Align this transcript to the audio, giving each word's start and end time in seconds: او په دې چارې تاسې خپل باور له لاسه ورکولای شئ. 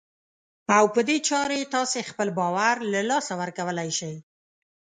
او 0.77 0.83
په 0.93 1.01
دې 1.07 1.17
چارې 1.29 1.69
تاسې 1.75 1.99
خپل 2.09 2.27
باور 2.39 2.75
له 2.93 3.01
لاسه 3.09 3.33
ورکولای 3.41 3.89
شئ. 3.99 4.15